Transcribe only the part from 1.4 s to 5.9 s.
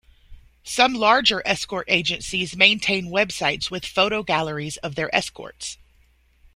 escort agencies maintain websites with photo galleries of their escorts.